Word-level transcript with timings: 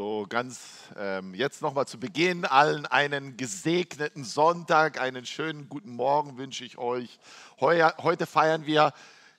So 0.00 0.24
ganz 0.26 0.58
ähm, 0.96 1.34
jetzt 1.34 1.60
nochmal 1.60 1.86
zu 1.86 2.00
Beginn 2.00 2.46
allen 2.46 2.86
einen 2.86 3.36
gesegneten 3.36 4.24
Sonntag, 4.24 4.98
einen 4.98 5.26
schönen 5.26 5.68
guten 5.68 5.94
Morgen 5.94 6.38
wünsche 6.38 6.64
ich 6.64 6.78
euch. 6.78 7.18
Heuer, 7.60 7.92
heute 7.98 8.24
feiern 8.24 8.64
wir 8.64 8.94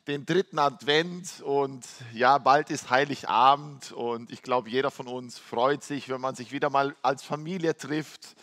den 0.05 0.23
dritten 0.27 0.59
Advent 0.59 1.41
und 1.41 1.83
ja, 2.13 2.37
bald 2.37 2.69
ist 2.69 2.91
Heiligabend 2.91 3.91
und 3.91 4.29
ich 4.29 4.43
glaube, 4.43 4.69
jeder 4.69 4.91
von 4.91 5.07
uns 5.07 5.39
freut 5.39 5.83
sich, 5.83 6.09
wenn 6.09 6.21
man 6.21 6.35
sich 6.35 6.51
wieder 6.51 6.69
mal 6.69 6.95
als 7.01 7.23
Familie 7.23 7.75
trifft 7.75 8.35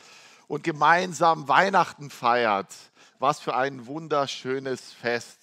und 0.48 0.64
gemeinsam 0.64 1.46
Weihnachten 1.46 2.10
feiert. 2.10 2.74
Was 3.20 3.38
für 3.38 3.54
ein 3.54 3.86
wunderschönes 3.86 4.92
Fest. 4.92 5.38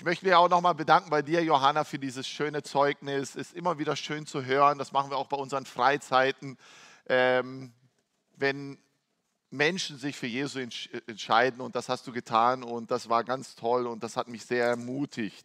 Ich 0.00 0.04
möchte 0.04 0.24
mich 0.24 0.34
auch 0.34 0.48
nochmal 0.48 0.74
bedanken 0.74 1.10
bei 1.10 1.20
dir, 1.20 1.44
Johanna, 1.44 1.84
für 1.84 1.98
dieses 1.98 2.26
schöne 2.26 2.62
Zeugnis. 2.62 3.36
Ist 3.36 3.52
immer 3.52 3.78
wieder 3.78 3.96
schön 3.96 4.24
zu 4.24 4.46
hören. 4.46 4.78
Das 4.78 4.92
machen 4.92 5.10
wir 5.10 5.18
auch 5.18 5.26
bei 5.26 5.36
unseren 5.36 5.66
Freizeiten. 5.66 6.56
Ähm, 7.06 7.74
wenn 8.34 8.78
Menschen 9.50 9.98
sich 9.98 10.16
für 10.16 10.26
Jesus 10.26 10.86
entscheiden 11.06 11.60
und 11.60 11.76
das 11.76 11.90
hast 11.90 12.06
du 12.06 12.12
getan 12.12 12.62
und 12.62 12.90
das 12.90 13.10
war 13.10 13.24
ganz 13.24 13.56
toll 13.56 13.86
und 13.86 14.02
das 14.02 14.16
hat 14.16 14.28
mich 14.28 14.46
sehr 14.46 14.64
ermutigt. 14.64 15.44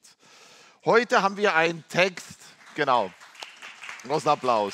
Heute 0.86 1.22
haben 1.22 1.36
wir 1.36 1.53
einen 1.53 1.84
Text, 1.90 2.40
genau, 2.76 3.12
großen 4.08 4.30
Applaus. 4.30 4.73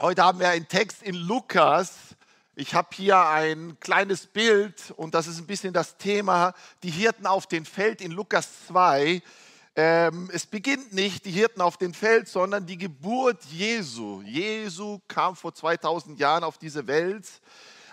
Heute 0.00 0.22
haben 0.22 0.38
wir 0.38 0.50
einen 0.50 0.68
Text 0.68 1.02
in 1.02 1.16
Lukas 1.16 2.11
ich 2.54 2.74
habe 2.74 2.88
hier 2.92 3.18
ein 3.18 3.78
kleines 3.80 4.26
Bild 4.26 4.92
und 4.96 5.14
das 5.14 5.26
ist 5.26 5.38
ein 5.38 5.46
bisschen 5.46 5.72
das 5.72 5.96
Thema, 5.96 6.52
die 6.82 6.90
Hirten 6.90 7.26
auf 7.26 7.46
dem 7.46 7.64
Feld 7.64 8.02
in 8.02 8.12
Lukas 8.12 8.66
2. 8.68 9.22
Ähm, 9.74 10.30
es 10.34 10.44
beginnt 10.44 10.92
nicht 10.92 11.24
die 11.24 11.30
Hirten 11.30 11.62
auf 11.62 11.78
dem 11.78 11.94
Feld, 11.94 12.28
sondern 12.28 12.66
die 12.66 12.76
Geburt 12.76 13.42
Jesu. 13.46 14.20
Jesu 14.20 15.00
kam 15.08 15.34
vor 15.34 15.54
2000 15.54 16.18
Jahren 16.18 16.44
auf 16.44 16.58
diese 16.58 16.86
Welt. 16.86 17.26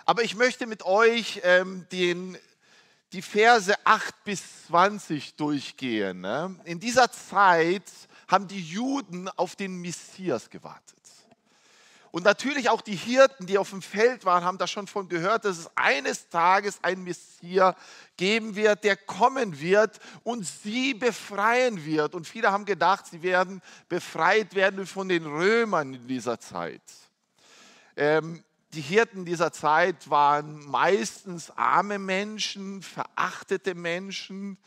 Aber 0.04 0.22
ich 0.22 0.36
möchte 0.36 0.66
mit 0.66 0.84
euch 0.84 1.40
ähm, 1.42 1.86
den, 1.90 2.36
die 3.14 3.22
Verse 3.22 3.74
8 3.84 4.24
bis 4.24 4.66
20 4.66 5.36
durchgehen. 5.36 6.20
Ne? 6.20 6.54
In 6.64 6.80
dieser 6.80 7.10
Zeit 7.10 7.90
haben 8.28 8.46
die 8.46 8.60
Juden 8.60 9.30
auf 9.30 9.56
den 9.56 9.80
Messias 9.80 10.50
gewartet. 10.50 10.99
Und 12.12 12.24
natürlich 12.24 12.68
auch 12.68 12.80
die 12.80 12.96
Hirten, 12.96 13.46
die 13.46 13.56
auf 13.56 13.70
dem 13.70 13.82
Feld 13.82 14.24
waren, 14.24 14.44
haben 14.44 14.58
da 14.58 14.66
schon 14.66 14.86
von 14.86 15.08
gehört, 15.08 15.44
dass 15.44 15.58
es 15.58 15.70
eines 15.76 16.28
Tages 16.28 16.78
ein 16.82 17.04
Messias 17.04 17.76
geben 18.16 18.56
wird, 18.56 18.82
der 18.82 18.96
kommen 18.96 19.60
wird 19.60 20.00
und 20.24 20.44
sie 20.44 20.94
befreien 20.94 21.84
wird. 21.84 22.14
Und 22.14 22.26
viele 22.26 22.50
haben 22.50 22.64
gedacht, 22.64 23.06
sie 23.06 23.22
werden 23.22 23.62
befreit 23.88 24.54
werden 24.54 24.86
von 24.86 25.08
den 25.08 25.24
Römern 25.24 25.94
in 25.94 26.06
dieser 26.08 26.40
Zeit. 26.40 26.82
Ähm, 27.96 28.42
die 28.72 28.80
Hirten 28.80 29.24
dieser 29.24 29.52
Zeit 29.52 30.10
waren 30.10 30.64
meistens 30.66 31.50
arme 31.56 31.98
Menschen, 31.98 32.82
verachtete 32.82 33.74
Menschen. 33.74 34.58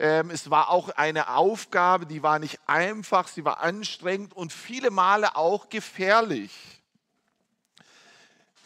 Ähm, 0.00 0.30
es 0.30 0.48
war 0.48 0.70
auch 0.70 0.88
eine 0.88 1.28
Aufgabe, 1.28 2.06
die 2.06 2.22
war 2.22 2.38
nicht 2.38 2.58
einfach, 2.64 3.28
sie 3.28 3.44
war 3.44 3.60
anstrengend 3.60 4.32
und 4.32 4.50
viele 4.50 4.90
Male 4.90 5.36
auch 5.36 5.68
gefährlich. 5.68 6.50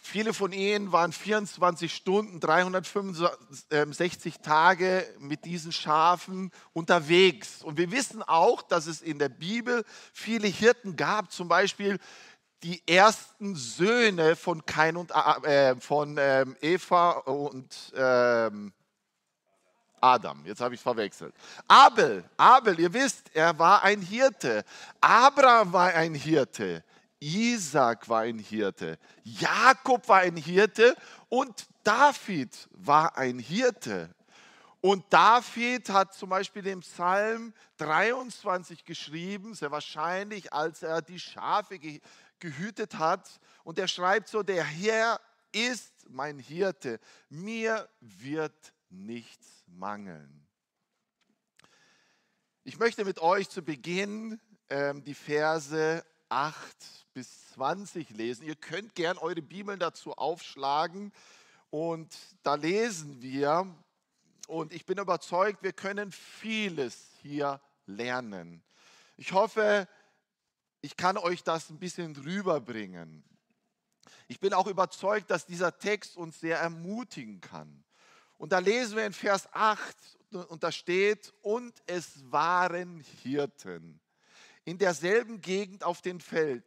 Viele 0.01 0.33
von 0.33 0.53
ihnen 0.53 0.93
waren 0.93 1.11
24 1.11 1.93
Stunden, 1.93 2.39
365 2.39 4.37
Tage 4.43 5.05
mit 5.19 5.45
diesen 5.45 5.73
Schafen 5.73 6.53
unterwegs. 6.73 7.65
Und 7.65 7.79
wir 7.79 7.91
wissen 7.91 8.23
auch, 8.23 8.63
dass 8.63 8.87
es 8.87 9.03
in 9.03 9.19
der 9.19 9.29
Bibel 9.29 9.85
viele 10.13 10.47
Hirten 10.47 10.95
gab, 10.95 11.33
zum 11.33 11.49
Beispiel 11.49 11.99
die 12.63 12.81
ersten 12.87 13.57
Söhne 13.57 14.37
von 14.37 14.65
Kain 14.67 14.97
und 14.97 15.11
äh, 15.11 15.75
von 15.81 16.17
ähm, 16.17 16.57
Eva 16.61 17.11
und 17.11 17.93
ähm, 17.97 18.73
Adam, 20.05 20.45
jetzt 20.45 20.61
habe 20.61 20.75
ich 20.75 20.81
verwechselt. 20.83 21.35
Abel, 21.67 22.23
Abel, 22.37 22.79
ihr 22.79 22.93
wisst, 22.93 23.35
er 23.35 23.59
war 23.59 23.83
ein 23.83 24.03
Hirte. 24.03 24.63
Abraham 25.01 25.73
war 25.73 25.95
ein 25.95 26.15
Hirte. 26.15 26.85
Isaac 27.21 28.07
war 28.07 28.21
ein 28.21 28.39
Hirte. 28.39 28.99
Jakob 29.23 30.07
war 30.07 30.19
ein 30.19 30.37
Hirte 30.37 30.95
und 31.31 31.67
David 31.83 32.69
war 32.73 33.17
ein 33.17 33.39
Hirte. 33.39 34.15
Und 34.83 35.07
David 35.09 35.89
hat 35.89 36.13
zum 36.13 36.29
Beispiel 36.29 36.61
den 36.61 36.81
Psalm 36.81 37.55
23 37.79 38.85
geschrieben, 38.85 39.55
sehr 39.55 39.71
wahrscheinlich, 39.71 40.53
als 40.53 40.83
er 40.83 41.01
die 41.01 41.19
Schafe 41.19 41.81
gehütet 42.39 42.99
hat. 42.99 43.41
Und 43.63 43.79
er 43.79 43.89
schreibt 43.89 44.29
so, 44.29 44.43
der 44.43 44.65
Herr 44.65 45.19
ist 45.51 45.95
mein 46.11 46.39
Hirte, 46.39 47.01
mir 47.31 47.89
wird 48.01 48.74
nichts 48.95 49.65
mangeln. 49.67 50.47
Ich 52.63 52.79
möchte 52.79 53.05
mit 53.05 53.19
euch 53.19 53.51
zu 53.51 53.63
Beginn 53.63 54.41
ähm, 54.71 55.05
die 55.05 55.15
Verse 55.15 56.05
8 56.29 56.57
bis 57.13 57.51
20 57.53 58.11
lesen. 58.11 58.47
Ihr 58.47 58.57
könnt 58.57 58.95
gern 58.95 59.19
eure 59.19 59.43
Bibeln 59.43 59.79
dazu 59.79 60.15
aufschlagen 60.15 61.13
und 61.71 62.17
da 62.43 62.55
lesen 62.55 63.21
wir. 63.21 63.67
Und 64.47 64.73
ich 64.73 64.87
bin 64.87 64.99
überzeugt, 64.99 65.63
wir 65.63 65.73
können 65.73 66.13
vieles 66.13 67.11
hier 67.23 67.61
lernen. 67.87 68.63
Ich 69.17 69.33
hoffe, 69.33 69.89
ich 70.81 70.97
kann 70.97 71.17
euch 71.17 71.43
das 71.43 71.71
ein 71.71 71.79
bisschen 71.79 72.17
rüberbringen. 72.17 73.25
Ich 74.29 74.41
bin 74.41 74.53
auch 74.55 74.67
überzeugt, 74.67 75.31
dass 75.31 75.47
dieser 75.47 75.79
Text 75.79 76.17
uns 76.17 76.41
sehr 76.41 76.59
ermutigen 76.59 77.41
kann. 77.41 77.85
Und 78.37 78.53
da 78.53 78.59
lesen 78.59 78.97
wir 78.97 79.07
in 79.07 79.13
Vers 79.13 79.49
8 79.53 79.97
und 80.49 80.63
da 80.63 80.73
steht, 80.73 81.33
und 81.43 81.75
es 81.87 82.31
waren 82.31 83.01
Hirten 83.23 84.01
in 84.65 84.79
derselben 84.79 85.41
Gegend 85.41 85.85
auf 85.85 86.01
dem 86.01 86.21
Feld, 86.21 86.65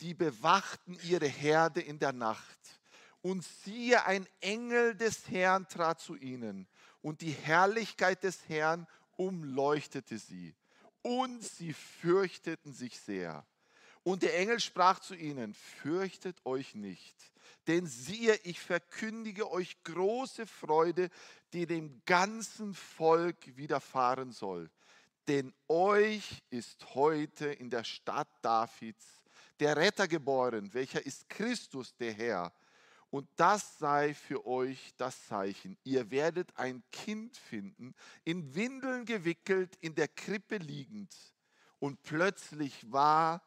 die 0.00 0.14
bewachten 0.14 0.98
ihre 1.02 1.26
Herde 1.26 1.80
in 1.80 1.98
der 1.98 2.12
Nacht. 2.12 2.58
Und 3.22 3.44
siehe, 3.44 4.04
ein 4.06 4.26
Engel 4.40 4.94
des 4.94 5.28
Herrn 5.28 5.68
trat 5.68 6.00
zu 6.00 6.16
ihnen, 6.16 6.68
und 7.02 7.22
die 7.22 7.32
Herrlichkeit 7.32 8.22
des 8.22 8.48
Herrn 8.48 8.86
umleuchtete 9.16 10.18
sie, 10.18 10.54
und 11.02 11.42
sie 11.42 11.72
fürchteten 11.72 12.72
sich 12.72 13.00
sehr. 13.00 13.46
Und 14.02 14.22
der 14.22 14.38
Engel 14.38 14.60
sprach 14.60 15.00
zu 15.00 15.14
ihnen, 15.14 15.54
fürchtet 15.54 16.36
euch 16.44 16.74
nicht, 16.74 17.14
denn 17.66 17.86
siehe, 17.86 18.34
ich 18.44 18.60
verkündige 18.60 19.50
euch 19.50 19.82
große 19.84 20.46
Freude, 20.46 21.10
die 21.52 21.66
dem 21.66 22.00
ganzen 22.06 22.74
Volk 22.74 23.56
widerfahren 23.56 24.32
soll. 24.32 24.70
Denn 25.28 25.52
euch 25.68 26.42
ist 26.50 26.94
heute 26.94 27.46
in 27.46 27.70
der 27.70 27.84
Stadt 27.84 28.28
Davids 28.42 29.22
der 29.60 29.76
Retter 29.76 30.08
geboren, 30.08 30.72
welcher 30.72 31.04
ist 31.04 31.28
Christus 31.28 31.94
der 31.96 32.12
Herr. 32.12 32.52
Und 33.10 33.28
das 33.36 33.78
sei 33.78 34.14
für 34.14 34.46
euch 34.46 34.94
das 34.96 35.26
Zeichen. 35.26 35.76
Ihr 35.84 36.10
werdet 36.10 36.56
ein 36.56 36.82
Kind 36.90 37.36
finden, 37.36 37.94
in 38.24 38.54
Windeln 38.54 39.04
gewickelt, 39.04 39.76
in 39.80 39.94
der 39.94 40.08
Krippe 40.08 40.56
liegend. 40.56 41.14
Und 41.80 42.02
plötzlich 42.02 42.90
war 42.90 43.42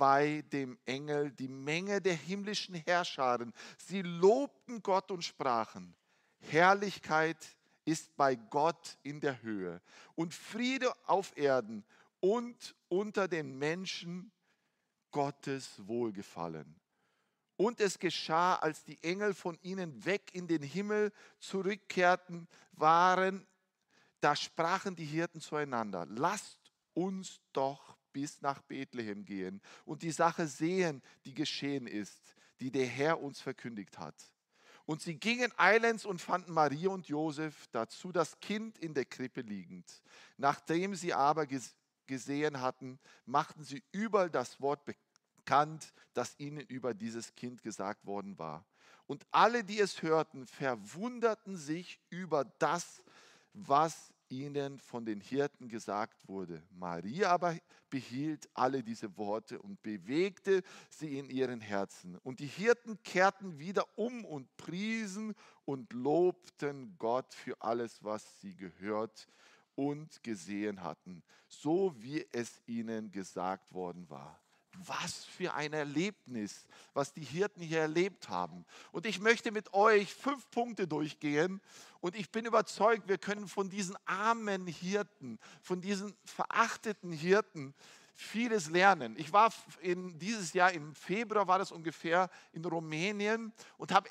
bei 0.00 0.42
dem 0.50 0.78
Engel 0.86 1.30
die 1.30 1.46
Menge 1.46 2.00
der 2.00 2.14
himmlischen 2.14 2.74
Herrscharen. 2.74 3.52
Sie 3.76 4.00
lobten 4.00 4.82
Gott 4.82 5.10
und 5.10 5.22
sprachen, 5.22 5.94
Herrlichkeit 6.38 7.36
ist 7.84 8.16
bei 8.16 8.34
Gott 8.34 8.96
in 9.02 9.20
der 9.20 9.42
Höhe 9.42 9.82
und 10.14 10.32
Friede 10.32 10.90
auf 11.06 11.36
Erden 11.36 11.84
und 12.20 12.74
unter 12.88 13.28
den 13.28 13.58
Menschen 13.58 14.32
Gottes 15.10 15.86
Wohlgefallen. 15.86 16.80
Und 17.58 17.78
es 17.78 17.98
geschah, 17.98 18.54
als 18.54 18.82
die 18.84 18.98
Engel 19.02 19.34
von 19.34 19.58
ihnen 19.60 20.02
weg 20.06 20.30
in 20.32 20.48
den 20.48 20.62
Himmel 20.62 21.12
zurückkehrten, 21.40 22.48
waren, 22.72 23.46
da 24.22 24.34
sprachen 24.34 24.96
die 24.96 25.04
Hirten 25.04 25.42
zueinander, 25.42 26.06
lasst 26.08 26.58
uns 26.94 27.42
doch 27.52 27.99
bis 28.12 28.40
nach 28.42 28.62
Bethlehem 28.62 29.24
gehen 29.24 29.60
und 29.84 30.02
die 30.02 30.10
Sache 30.10 30.46
sehen, 30.46 31.02
die 31.24 31.34
geschehen 31.34 31.86
ist, 31.86 32.34
die 32.60 32.70
der 32.70 32.86
Herr 32.86 33.20
uns 33.20 33.40
verkündigt 33.40 33.98
hat. 33.98 34.14
Und 34.86 35.02
sie 35.02 35.14
gingen 35.14 35.52
eilends 35.56 36.04
und 36.04 36.20
fanden 36.20 36.52
Maria 36.52 36.90
und 36.90 37.06
Josef, 37.06 37.68
dazu 37.70 38.10
das 38.12 38.40
Kind 38.40 38.78
in 38.78 38.92
der 38.92 39.04
Krippe 39.04 39.40
liegend. 39.42 40.02
Nachdem 40.36 40.94
sie 40.94 41.14
aber 41.14 41.46
gesehen 42.06 42.60
hatten, 42.60 42.98
machten 43.24 43.62
sie 43.62 43.82
überall 43.92 44.30
das 44.30 44.60
Wort 44.60 44.84
bekannt, 44.84 45.92
das 46.12 46.34
ihnen 46.38 46.60
über 46.66 46.92
dieses 46.92 47.34
Kind 47.36 47.62
gesagt 47.62 48.04
worden 48.04 48.38
war. 48.38 48.64
Und 49.06 49.26
alle, 49.30 49.64
die 49.64 49.78
es 49.80 50.02
hörten, 50.02 50.46
verwunderten 50.46 51.56
sich 51.56 52.00
über 52.10 52.44
das, 52.58 53.02
was 53.52 54.12
ihnen 54.30 54.78
von 54.80 55.04
den 55.04 55.20
Hirten 55.20 55.68
gesagt 55.68 56.26
wurde. 56.28 56.62
Maria 56.70 57.30
aber 57.30 57.56
behielt 57.90 58.48
alle 58.54 58.82
diese 58.82 59.16
Worte 59.16 59.60
und 59.60 59.82
bewegte 59.82 60.62
sie 60.88 61.18
in 61.18 61.28
ihren 61.28 61.60
Herzen. 61.60 62.16
Und 62.22 62.40
die 62.40 62.46
Hirten 62.46 63.02
kehrten 63.02 63.58
wieder 63.58 63.86
um 63.98 64.24
und 64.24 64.56
priesen 64.56 65.34
und 65.64 65.92
lobten 65.92 66.96
Gott 66.98 67.34
für 67.34 67.60
alles, 67.60 68.02
was 68.02 68.40
sie 68.40 68.54
gehört 68.56 69.28
und 69.74 70.22
gesehen 70.22 70.82
hatten, 70.82 71.22
so 71.48 71.94
wie 71.98 72.26
es 72.32 72.60
ihnen 72.66 73.10
gesagt 73.10 73.72
worden 73.72 74.08
war. 74.08 74.40
Was 74.78 75.24
für 75.24 75.54
ein 75.54 75.72
Erlebnis, 75.72 76.64
was 76.94 77.12
die 77.12 77.24
Hirten 77.24 77.60
hier 77.62 77.80
erlebt 77.80 78.28
haben. 78.28 78.64
Und 78.92 79.06
ich 79.06 79.20
möchte 79.20 79.52
mit 79.52 79.74
euch 79.74 80.14
fünf 80.14 80.50
Punkte 80.50 80.86
durchgehen. 80.86 81.60
Und 82.00 82.16
ich 82.16 82.30
bin 82.30 82.46
überzeugt, 82.46 83.08
wir 83.08 83.18
können 83.18 83.48
von 83.48 83.68
diesen 83.68 83.96
armen 84.06 84.66
Hirten, 84.66 85.38
von 85.62 85.80
diesen 85.80 86.14
verachteten 86.24 87.12
Hirten 87.12 87.74
vieles 88.14 88.70
lernen. 88.70 89.16
Ich 89.18 89.32
war 89.32 89.52
in, 89.80 90.18
dieses 90.18 90.52
Jahr 90.52 90.72
im 90.72 90.94
Februar, 90.94 91.46
war 91.46 91.58
das 91.58 91.72
ungefähr, 91.72 92.30
in 92.52 92.64
Rumänien 92.64 93.52
und 93.76 93.92
habe 93.92 94.08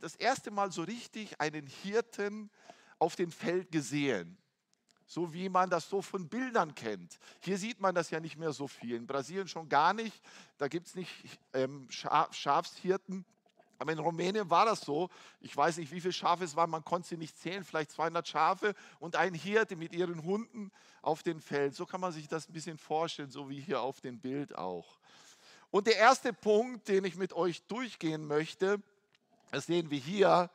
das 0.00 0.16
erste 0.16 0.50
Mal 0.50 0.70
so 0.70 0.82
richtig 0.82 1.40
einen 1.40 1.66
Hirten 1.66 2.50
auf 2.98 3.16
dem 3.16 3.30
Feld 3.30 3.70
gesehen 3.70 4.36
so 5.06 5.32
wie 5.32 5.48
man 5.48 5.70
das 5.70 5.88
so 5.88 6.02
von 6.02 6.28
Bildern 6.28 6.74
kennt. 6.74 7.18
Hier 7.40 7.58
sieht 7.58 7.80
man 7.80 7.94
das 7.94 8.10
ja 8.10 8.20
nicht 8.20 8.36
mehr 8.36 8.52
so 8.52 8.66
viel. 8.68 8.96
In 8.96 9.06
Brasilien 9.06 9.48
schon 9.48 9.68
gar 9.68 9.92
nicht. 9.92 10.20
Da 10.58 10.68
gibt 10.68 10.86
es 10.86 10.94
nicht 10.94 11.12
ähm, 11.52 11.86
Schafshirten. 11.90 13.24
Aber 13.78 13.92
in 13.92 13.98
Rumänien 13.98 14.48
war 14.48 14.64
das 14.64 14.80
so. 14.80 15.10
Ich 15.40 15.54
weiß 15.56 15.76
nicht, 15.78 15.92
wie 15.92 16.00
viele 16.00 16.12
Schafe 16.12 16.44
es 16.44 16.56
waren. 16.56 16.70
Man 16.70 16.84
konnte 16.84 17.08
sie 17.08 17.16
nicht 17.16 17.38
zählen. 17.38 17.64
Vielleicht 17.64 17.90
200 17.90 18.26
Schafe 18.26 18.74
und 18.98 19.16
ein 19.16 19.34
Hirte 19.34 19.76
mit 19.76 19.92
ihren 19.92 20.24
Hunden 20.24 20.70
auf 21.02 21.22
dem 21.22 21.40
Feld. 21.40 21.74
So 21.74 21.84
kann 21.84 22.00
man 22.00 22.12
sich 22.12 22.28
das 22.28 22.48
ein 22.48 22.52
bisschen 22.52 22.78
vorstellen, 22.78 23.30
so 23.30 23.50
wie 23.50 23.60
hier 23.60 23.80
auf 23.80 24.00
dem 24.00 24.20
Bild 24.20 24.56
auch. 24.56 24.98
Und 25.70 25.86
der 25.86 25.96
erste 25.96 26.32
Punkt, 26.32 26.88
den 26.88 27.04
ich 27.04 27.16
mit 27.16 27.32
euch 27.32 27.62
durchgehen 27.66 28.26
möchte, 28.26 28.80
das 29.50 29.66
sehen 29.66 29.90
wir 29.90 29.98
hier. 29.98 30.50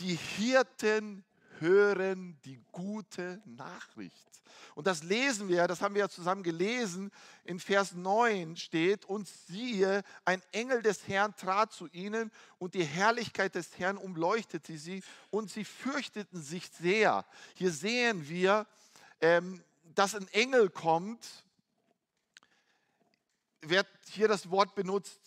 Die 0.00 0.16
Hirten 0.16 1.24
hören 1.60 2.38
die 2.44 2.60
gute 2.72 3.40
Nachricht. 3.44 4.30
Und 4.74 4.86
das 4.86 5.02
lesen 5.02 5.48
wir, 5.48 5.66
das 5.66 5.82
haben 5.82 5.94
wir 5.94 6.00
ja 6.00 6.08
zusammen 6.08 6.42
gelesen, 6.42 7.10
in 7.44 7.60
Vers 7.60 7.92
9 7.92 8.56
steht, 8.56 9.04
und 9.04 9.28
siehe, 9.28 10.02
ein 10.24 10.42
Engel 10.52 10.82
des 10.82 11.06
Herrn 11.08 11.34
trat 11.36 11.72
zu 11.72 11.86
ihnen 11.88 12.30
und 12.58 12.74
die 12.74 12.84
Herrlichkeit 12.84 13.54
des 13.54 13.78
Herrn 13.78 13.96
umleuchtete 13.96 14.78
sie 14.78 15.02
und 15.30 15.50
sie 15.50 15.64
fürchteten 15.64 16.42
sich 16.42 16.68
sehr. 16.70 17.24
Hier 17.54 17.72
sehen 17.72 18.28
wir, 18.28 18.66
ähm, 19.20 19.62
dass 19.94 20.14
ein 20.14 20.28
Engel 20.28 20.70
kommt, 20.70 21.26
wird 23.62 23.86
hier 24.08 24.28
das 24.28 24.50
Wort 24.50 24.74
benutzt, 24.74 25.20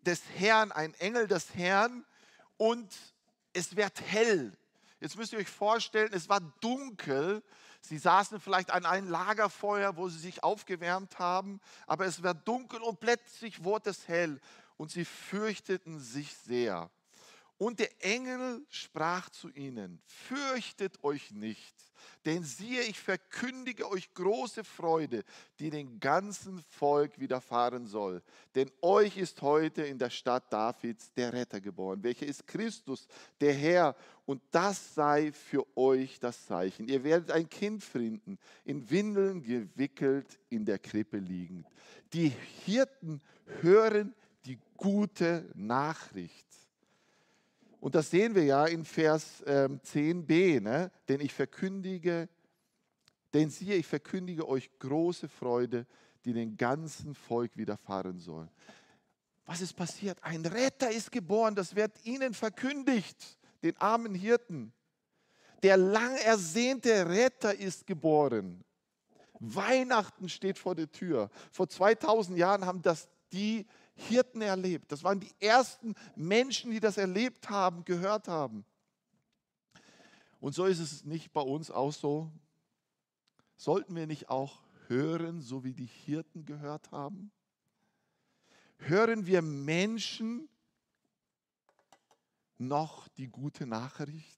des 0.00 0.22
Herrn, 0.36 0.72
ein 0.72 0.94
Engel 0.94 1.26
des 1.26 1.54
Herrn 1.54 2.04
und 2.56 2.94
es 3.52 3.76
wird 3.76 4.00
hell. 4.00 4.56
Jetzt 5.06 5.16
müsst 5.16 5.32
ihr 5.32 5.38
euch 5.38 5.48
vorstellen, 5.48 6.10
es 6.12 6.28
war 6.28 6.40
dunkel. 6.60 7.40
Sie 7.80 7.96
saßen 7.96 8.40
vielleicht 8.40 8.72
an 8.72 8.84
einem 8.84 9.08
Lagerfeuer, 9.08 9.96
wo 9.96 10.08
sie 10.08 10.18
sich 10.18 10.42
aufgewärmt 10.42 11.20
haben, 11.20 11.60
aber 11.86 12.06
es 12.06 12.24
war 12.24 12.34
dunkel 12.34 12.82
und 12.82 12.98
plötzlich 12.98 13.62
wurde 13.62 13.90
es 13.90 14.08
hell 14.08 14.40
und 14.76 14.90
sie 14.90 15.04
fürchteten 15.04 16.00
sich 16.00 16.34
sehr. 16.34 16.90
Und 17.58 17.78
der 17.78 18.04
Engel 18.04 18.66
sprach 18.68 19.30
zu 19.30 19.48
ihnen, 19.50 19.98
fürchtet 20.04 21.02
euch 21.02 21.30
nicht, 21.30 21.74
denn 22.26 22.44
siehe, 22.44 22.82
ich 22.82 22.98
verkündige 22.98 23.88
euch 23.90 24.12
große 24.12 24.62
Freude, 24.62 25.24
die 25.58 25.70
dem 25.70 25.98
ganzen 25.98 26.60
Volk 26.70 27.18
widerfahren 27.18 27.86
soll. 27.86 28.22
Denn 28.54 28.70
euch 28.82 29.16
ist 29.16 29.40
heute 29.40 29.82
in 29.82 29.98
der 29.98 30.10
Stadt 30.10 30.52
Davids 30.52 31.12
der 31.14 31.32
Retter 31.32 31.60
geboren, 31.60 32.02
welcher 32.02 32.26
ist 32.26 32.46
Christus, 32.46 33.06
der 33.40 33.54
Herr. 33.54 33.96
Und 34.26 34.42
das 34.50 34.94
sei 34.94 35.32
für 35.32 35.64
euch 35.76 36.18
das 36.18 36.44
Zeichen. 36.46 36.88
Ihr 36.88 37.04
werdet 37.04 37.30
ein 37.30 37.48
Kind 37.48 37.82
finden, 37.82 38.38
in 38.64 38.90
Windeln 38.90 39.42
gewickelt, 39.42 40.38
in 40.50 40.64
der 40.64 40.78
Krippe 40.78 41.18
liegend. 41.18 41.66
Die 42.12 42.32
Hirten 42.64 43.22
hören 43.62 44.14
die 44.44 44.58
gute 44.76 45.48
Nachricht. 45.54 46.46
Und 47.80 47.94
das 47.94 48.10
sehen 48.10 48.34
wir 48.34 48.44
ja 48.44 48.66
in 48.66 48.84
Vers 48.84 49.42
ähm, 49.46 49.80
10b, 49.80 50.60
ne? 50.60 50.90
denn 51.08 51.20
ich 51.20 51.32
verkündige, 51.32 52.28
denn 53.34 53.50
siehe, 53.50 53.76
ich 53.76 53.86
verkündige 53.86 54.48
euch 54.48 54.70
große 54.78 55.28
Freude, 55.28 55.86
die 56.24 56.32
den 56.32 56.56
ganzen 56.56 57.14
Volk 57.14 57.56
widerfahren 57.56 58.18
soll. 58.18 58.48
Was 59.44 59.60
ist 59.60 59.74
passiert? 59.74 60.22
Ein 60.22 60.44
Retter 60.44 60.90
ist 60.90 61.12
geboren, 61.12 61.54
das 61.54 61.76
wird 61.76 62.04
ihnen 62.04 62.34
verkündigt, 62.34 63.38
den 63.62 63.76
armen 63.76 64.14
Hirten. 64.14 64.72
Der 65.62 65.76
lang 65.76 66.16
ersehnte 66.16 67.08
Retter 67.08 67.54
ist 67.54 67.86
geboren. 67.86 68.64
Weihnachten 69.38 70.28
steht 70.28 70.58
vor 70.58 70.74
der 70.74 70.90
Tür. 70.90 71.30
Vor 71.52 71.68
2000 71.68 72.38
Jahren 72.38 72.66
haben 72.66 72.82
das 72.82 73.08
die 73.32 73.66
Hirten 73.94 74.42
erlebt. 74.42 74.92
Das 74.92 75.02
waren 75.02 75.20
die 75.20 75.32
ersten 75.40 75.94
Menschen, 76.14 76.70
die 76.70 76.80
das 76.80 76.96
erlebt 76.96 77.48
haben, 77.48 77.84
gehört 77.84 78.28
haben. 78.28 78.64
Und 80.40 80.54
so 80.54 80.66
ist 80.66 80.80
es 80.80 81.04
nicht 81.04 81.32
bei 81.32 81.40
uns 81.40 81.70
auch 81.70 81.92
so. 81.92 82.30
Sollten 83.56 83.96
wir 83.96 84.06
nicht 84.06 84.28
auch 84.28 84.60
hören, 84.88 85.40
so 85.40 85.64
wie 85.64 85.72
die 85.72 85.86
Hirten 85.86 86.44
gehört 86.44 86.90
haben? 86.92 87.32
Hören 88.78 89.26
wir 89.26 89.40
Menschen 89.40 90.48
noch 92.58 93.08
die 93.08 93.28
gute 93.28 93.66
Nachricht? 93.66 94.36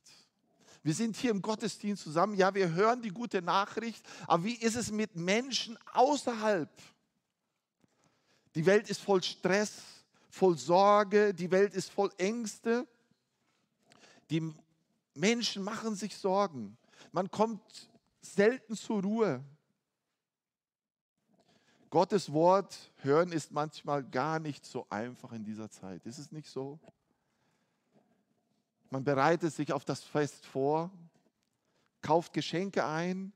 Wir 0.83 0.95
sind 0.95 1.17
hier 1.17 1.33
im 1.33 1.43
Gottesdienst 1.43 2.05
zusammen. 2.05 2.35
Ja, 2.35 2.55
wir 2.55 2.73
hören 2.73 3.03
die 3.03 3.11
gute 3.11 3.43
Nachricht. 3.43 4.07
Aber 4.27 4.45
wie 4.45 4.55
ist 4.55 4.77
es 4.77 4.93
mit 4.93 5.17
Menschen 5.17 5.77
außerhalb? 5.93 6.71
Die 8.55 8.65
Welt 8.67 8.89
ist 8.91 9.01
voll 9.01 9.23
Stress, 9.23 9.83
voll 10.31 10.57
Sorge, 10.57 11.35
die 11.35 11.51
Welt 11.51 11.75
ist 11.75 11.91
voll 11.91 12.11
Ängste. 12.17 12.87
Die 14.31 14.55
Menschen 15.15 15.63
machen 15.63 15.95
sich 15.95 16.17
Sorgen. 16.17 16.77
Man 17.13 17.31
kommt 17.31 17.89
selten 18.21 18.77
zur 18.77 19.03
Ruhe. 19.03 19.45
Gottes 21.91 22.33
Wort 22.33 22.91
hören 22.97 23.33
ist 23.33 23.51
manchmal 23.51 24.05
gar 24.05 24.39
nicht 24.39 24.67
so 24.67 24.87
einfach 24.91 25.33
in 25.33 25.45
dieser 25.45 25.71
Zeit. 25.71 26.05
Ist 26.05 26.19
es 26.19 26.31
nicht 26.31 26.49
so? 26.49 26.79
Man 28.91 29.05
bereitet 29.05 29.55
sich 29.55 29.73
auf 29.73 29.85
das 29.85 30.03
Fest 30.03 30.45
vor, 30.47 30.91
kauft 32.03 32.33
Geschenke 32.33 32.85
ein, 32.85 33.33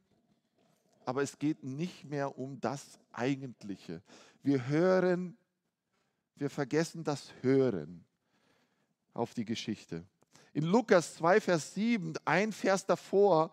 aber 1.05 1.23
es 1.23 1.39
geht 1.39 1.63
nicht 1.63 2.05
mehr 2.05 2.39
um 2.39 2.61
das 2.61 2.99
Eigentliche. 3.13 4.03
Wir 4.43 4.67
hören, 4.69 5.37
wir 6.37 6.51
vergessen 6.51 7.05
das 7.05 7.33
Hören 7.43 8.05
auf 9.15 9.35
die 9.35 9.45
Geschichte. 9.45 10.05
In 10.53 10.65
Lukas 10.65 11.15
2, 11.15 11.41
Vers 11.41 11.75
7, 11.75 12.15
ein 12.25 12.53
Vers 12.53 12.85
davor, 12.87 13.53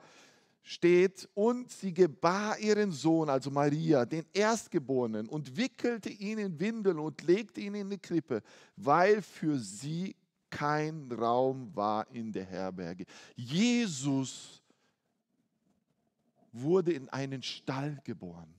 steht, 0.61 1.27
und 1.33 1.71
sie 1.71 1.93
gebar 1.93 2.59
ihren 2.59 2.91
Sohn, 2.91 3.29
also 3.29 3.49
Maria, 3.49 4.05
den 4.05 4.25
Erstgeborenen, 4.33 5.27
und 5.27 5.57
wickelte 5.57 6.09
ihn 6.09 6.37
in 6.37 6.59
Windeln 6.59 6.99
und 6.99 7.23
legte 7.23 7.61
ihn 7.61 7.75
in 7.75 7.89
die 7.89 7.97
Krippe, 7.97 8.43
weil 8.75 9.21
für 9.21 9.57
sie 9.57 10.15
kein 10.49 11.11
Raum 11.11 11.75
war 11.75 12.07
in 12.11 12.31
der 12.31 12.45
Herberge. 12.45 13.05
Jesus 13.35 14.61
wurde 16.51 16.93
in 16.93 17.09
einen 17.09 17.43
Stall 17.43 17.99
geboren. 18.03 18.53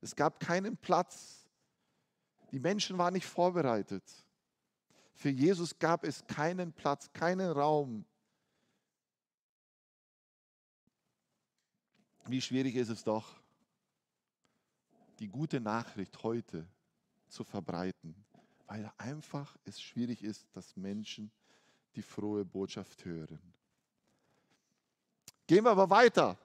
Es 0.00 0.16
gab 0.16 0.40
keinen 0.40 0.76
Platz 0.76 1.42
die 2.52 2.60
Menschen 2.60 2.98
waren 2.98 3.14
nicht 3.14 3.26
vorbereitet. 3.26 4.04
Für 5.14 5.30
Jesus 5.30 5.78
gab 5.78 6.04
es 6.04 6.26
keinen 6.26 6.72
Platz, 6.72 7.10
keinen 7.12 7.50
Raum. 7.50 8.04
Wie 12.26 12.40
schwierig 12.40 12.76
ist 12.76 12.90
es 12.90 13.02
doch, 13.02 13.40
die 15.18 15.28
gute 15.28 15.60
Nachricht 15.60 16.22
heute 16.22 16.68
zu 17.28 17.42
verbreiten, 17.42 18.14
weil 18.66 18.92
einfach 18.98 19.56
es 19.64 19.80
schwierig 19.80 20.22
ist, 20.22 20.46
dass 20.54 20.76
Menschen 20.76 21.32
die 21.94 22.02
frohe 22.02 22.44
Botschaft 22.44 23.04
hören. 23.04 23.40
Gehen 25.46 25.64
wir 25.64 25.70
aber 25.70 25.88
weiter. 25.88 26.38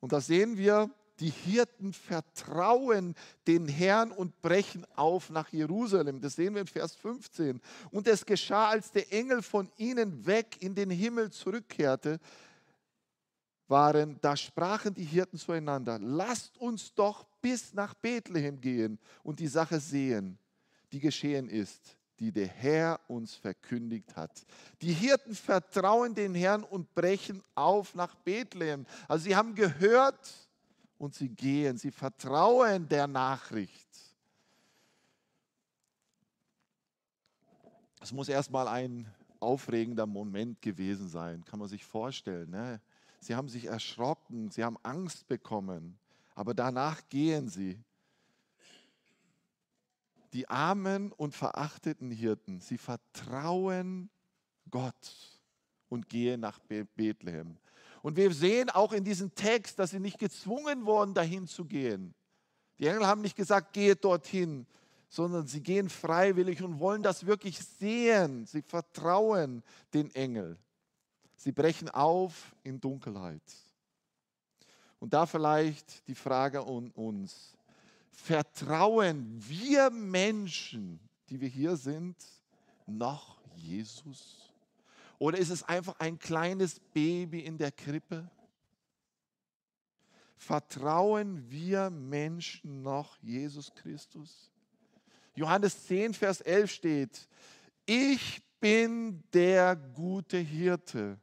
Und 0.00 0.12
da 0.12 0.20
sehen 0.20 0.56
wir, 0.56 0.90
die 1.20 1.30
Hirten 1.30 1.92
vertrauen 1.92 3.14
den 3.46 3.66
Herrn 3.66 4.12
und 4.12 4.40
brechen 4.40 4.86
auf 4.94 5.30
nach 5.30 5.48
Jerusalem. 5.48 6.20
Das 6.20 6.36
sehen 6.36 6.54
wir 6.54 6.60
in 6.60 6.66
Vers 6.66 6.94
15. 6.94 7.60
Und 7.90 8.06
es 8.06 8.24
geschah, 8.24 8.68
als 8.68 8.92
der 8.92 9.12
Engel 9.12 9.42
von 9.42 9.70
ihnen 9.76 10.24
weg 10.26 10.56
in 10.60 10.74
den 10.74 10.90
Himmel 10.90 11.30
zurückkehrte, 11.30 12.20
waren, 13.66 14.18
da 14.20 14.36
sprachen 14.36 14.94
die 14.94 15.04
Hirten 15.04 15.38
zueinander, 15.38 15.98
lasst 15.98 16.56
uns 16.58 16.94
doch 16.94 17.24
bis 17.42 17.74
nach 17.74 17.94
Bethlehem 17.94 18.60
gehen 18.60 18.98
und 19.22 19.40
die 19.40 19.46
Sache 19.46 19.78
sehen, 19.78 20.38
die 20.90 21.00
geschehen 21.00 21.48
ist, 21.50 21.97
die 22.18 22.32
der 22.32 22.48
Herr 22.48 23.00
uns 23.08 23.34
verkündigt 23.34 24.16
hat. 24.16 24.44
Die 24.82 24.92
Hirten 24.92 25.34
vertrauen 25.34 26.14
den 26.14 26.34
Herrn 26.34 26.64
und 26.64 26.94
brechen 26.94 27.42
auf 27.54 27.94
nach 27.94 28.14
Bethlehem. 28.16 28.86
Also 29.06 29.24
sie 29.24 29.36
haben 29.36 29.54
gehört 29.54 30.48
und 30.98 31.14
sie 31.14 31.28
gehen, 31.28 31.78
sie 31.78 31.90
vertrauen 31.90 32.88
der 32.88 33.06
Nachricht. 33.06 33.88
Es 38.00 38.12
muss 38.12 38.28
erstmal 38.28 38.68
ein 38.68 39.12
aufregender 39.40 40.06
Moment 40.06 40.60
gewesen 40.62 41.08
sein, 41.08 41.44
kann 41.44 41.58
man 41.58 41.68
sich 41.68 41.84
vorstellen. 41.84 42.50
Ne? 42.50 42.80
Sie 43.20 43.34
haben 43.34 43.48
sich 43.48 43.66
erschrocken, 43.66 44.50
sie 44.50 44.64
haben 44.64 44.78
Angst 44.82 45.28
bekommen, 45.28 45.98
aber 46.34 46.54
danach 46.54 47.00
gehen 47.08 47.48
sie. 47.48 47.82
Die 50.32 50.48
armen 50.48 51.12
und 51.12 51.34
verachteten 51.34 52.10
Hirten, 52.10 52.60
sie 52.60 52.78
vertrauen 52.78 54.10
Gott 54.70 55.40
und 55.88 56.08
gehen 56.08 56.40
nach 56.40 56.58
Bethlehem. 56.58 57.56
Und 58.02 58.16
wir 58.16 58.32
sehen 58.32 58.70
auch 58.70 58.92
in 58.92 59.04
diesem 59.04 59.34
Text, 59.34 59.78
dass 59.78 59.90
sie 59.90 60.00
nicht 60.00 60.18
gezwungen 60.18 60.84
wurden, 60.84 61.14
dahin 61.14 61.46
zu 61.46 61.64
gehen. 61.64 62.14
Die 62.78 62.86
Engel 62.86 63.06
haben 63.06 63.22
nicht 63.22 63.36
gesagt, 63.36 63.72
geht 63.72 64.04
dorthin, 64.04 64.66
sondern 65.08 65.46
sie 65.46 65.62
gehen 65.62 65.88
freiwillig 65.88 66.62
und 66.62 66.78
wollen 66.78 67.02
das 67.02 67.26
wirklich 67.26 67.58
sehen. 67.58 68.46
Sie 68.46 68.62
vertrauen 68.62 69.62
den 69.94 70.14
Engel. 70.14 70.58
Sie 71.36 71.52
brechen 71.52 71.88
auf 71.88 72.54
in 72.62 72.80
Dunkelheit. 72.80 73.42
Und 75.00 75.12
da 75.14 75.26
vielleicht 75.26 76.06
die 76.08 76.14
Frage 76.14 76.60
an 76.60 76.90
uns. 76.90 77.56
Vertrauen 78.20 79.38
wir 79.48 79.90
Menschen, 79.90 81.00
die 81.30 81.40
wir 81.40 81.48
hier 81.48 81.76
sind, 81.76 82.16
noch 82.86 83.40
Jesus? 83.54 84.52
Oder 85.18 85.38
ist 85.38 85.50
es 85.50 85.62
einfach 85.62 85.98
ein 85.98 86.18
kleines 86.18 86.80
Baby 86.92 87.40
in 87.40 87.56
der 87.56 87.72
Krippe? 87.72 88.28
Vertrauen 90.36 91.48
wir 91.48 91.90
Menschen 91.90 92.82
noch 92.82 93.16
Jesus 93.22 93.72
Christus? 93.74 94.50
Johannes 95.34 95.86
10, 95.86 96.12
Vers 96.12 96.40
11 96.40 96.70
steht, 96.70 97.28
ich 97.86 98.42
bin 98.60 99.22
der 99.32 99.74
gute 99.76 100.38
Hirte. 100.38 101.18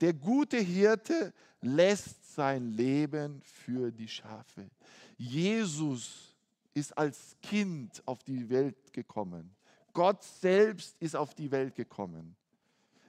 Der 0.00 0.14
gute 0.14 0.56
Hirte 0.56 1.32
lässt 1.60 2.34
sein 2.34 2.72
Leben 2.72 3.42
für 3.42 3.92
die 3.92 4.08
Schafe. 4.08 4.70
Jesus 5.18 6.29
ist 6.74 6.96
als 6.96 7.36
Kind 7.42 8.02
auf 8.06 8.22
die 8.22 8.48
Welt 8.48 8.92
gekommen. 8.92 9.54
Gott 9.92 10.22
selbst 10.22 10.96
ist 11.00 11.16
auf 11.16 11.34
die 11.34 11.50
Welt 11.50 11.74
gekommen. 11.74 12.36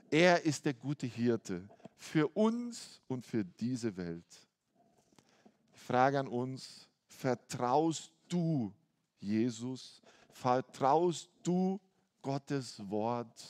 Er 0.09 0.43
ist 0.43 0.65
der 0.65 0.73
gute 0.73 1.07
Hirte 1.07 1.67
für 1.95 2.27
uns 2.29 3.01
und 3.07 3.25
für 3.25 3.45
diese 3.45 3.95
Welt. 3.95 4.25
Frage 5.71 6.19
an 6.19 6.27
uns, 6.27 6.87
vertraust 7.07 8.11
du 8.27 8.73
Jesus? 9.19 10.01
Vertraust 10.31 11.29
du 11.43 11.79
Gottes 12.21 12.81
Wort? 12.89 13.43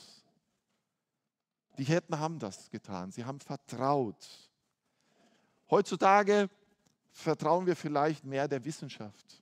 Die 1.78 1.84
Hirten 1.84 2.18
haben 2.18 2.38
das 2.38 2.70
getan. 2.70 3.10
Sie 3.10 3.24
haben 3.24 3.40
vertraut. 3.40 4.28
Heutzutage 5.70 6.50
vertrauen 7.10 7.66
wir 7.66 7.76
vielleicht 7.76 8.24
mehr 8.24 8.46
der 8.46 8.64
Wissenschaft, 8.64 9.41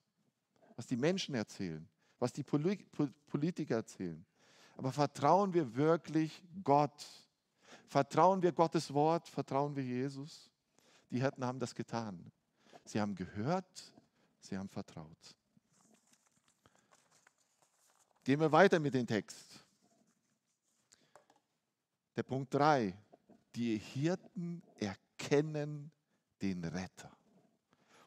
was 0.80 0.86
die 0.86 0.96
Menschen 0.96 1.34
erzählen, 1.34 1.86
was 2.18 2.32
die 2.32 2.42
Politiker 2.42 3.74
erzählen. 3.74 4.24
Aber 4.78 4.90
vertrauen 4.90 5.52
wir 5.52 5.76
wirklich 5.76 6.42
Gott? 6.64 7.06
Vertrauen 7.86 8.40
wir 8.40 8.50
Gottes 8.50 8.94
Wort? 8.94 9.28
Vertrauen 9.28 9.76
wir 9.76 9.84
Jesus? 9.84 10.50
Die 11.10 11.20
Hirten 11.20 11.44
haben 11.44 11.58
das 11.58 11.74
getan. 11.74 12.32
Sie 12.86 12.98
haben 12.98 13.14
gehört, 13.14 13.92
sie 14.40 14.56
haben 14.56 14.70
vertraut. 14.70 15.36
Gehen 18.24 18.40
wir 18.40 18.50
weiter 18.50 18.80
mit 18.80 18.94
dem 18.94 19.06
Text. 19.06 19.62
Der 22.16 22.22
Punkt 22.22 22.54
3. 22.54 22.96
Die 23.54 23.76
Hirten 23.76 24.62
erkennen 24.78 25.90
den 26.40 26.64
Retter. 26.64 27.14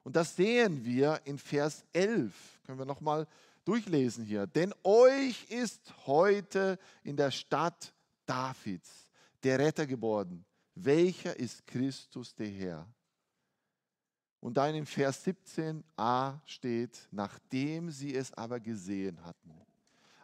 Und 0.04 0.16
das 0.16 0.36
sehen 0.36 0.84
wir 0.84 1.22
in 1.26 1.38
Vers 1.38 1.86
11. 1.94 2.34
Können 2.66 2.78
wir 2.78 2.86
nochmal 2.86 3.28
durchlesen 3.66 4.26
hier. 4.26 4.48
Denn 4.48 4.74
euch 4.84 5.50
ist 5.50 5.94
heute 6.06 6.78
in 7.04 7.16
der 7.16 7.32
Stadt 7.32 7.94
Davids 8.26 9.08
der 9.44 9.60
Retter 9.60 9.86
geboren. 9.86 10.46
Welcher 10.76 11.38
ist 11.38 11.66
Christus 11.68 12.34
der 12.36 12.48
Herr? 12.48 12.88
Und 14.40 14.56
dann 14.56 14.76
in 14.76 14.86
Vers 14.86 15.26
17a 15.26 16.40
steht, 16.46 17.08
nachdem 17.12 17.90
sie 17.90 18.14
es 18.14 18.34
aber 18.34 18.60
gesehen 18.60 19.24
hatten. 19.24 19.54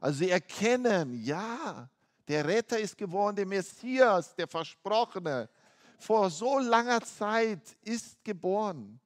Also 0.01 0.19
sie 0.19 0.29
erkennen, 0.29 1.23
ja, 1.23 1.89
der 2.27 2.45
Retter 2.45 2.79
ist 2.79 2.97
geworden, 2.97 3.37
der 3.37 3.45
Messias, 3.45 4.35
der 4.35 4.47
Versprochene. 4.47 5.49
Vor 5.97 6.29
so 6.29 6.59
langer 6.59 7.01
Zeit 7.01 7.77
ist 7.83 8.23
geboren. 8.23 8.99